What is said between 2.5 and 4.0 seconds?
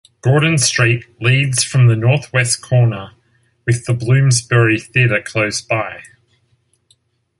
corner with the